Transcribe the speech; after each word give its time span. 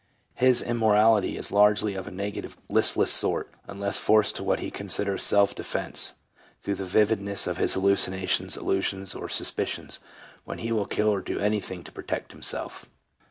His 0.33 0.63
immorality 0.63 1.37
is 1.37 1.51
largely 1.51 1.93
of 1.93 2.07
a 2.07 2.11
negative, 2.11 2.57
listless 2.69 3.11
sort, 3.11 3.51
unless 3.67 3.99
forced 3.99 4.35
to 4.37 4.43
what 4.43 4.59
he 4.59 4.71
considers 4.71 5.21
self 5.21 5.53
defence 5.53 6.13
through 6.59 6.73
the 6.73 6.85
vivid 6.85 7.21
ness 7.21 7.45
of 7.45 7.57
his 7.57 7.75
hallucinations, 7.75 8.57
illusions, 8.57 9.13
or 9.13 9.29
suspicions, 9.29 9.99
when 10.43 10.57
he 10.57 10.71
will 10.71 10.87
kill 10.87 11.09
or 11.09 11.21
do 11.21 11.37
anything 11.37 11.83
to 11.83 11.91
protect 11.91 12.31
himself. 12.31 12.87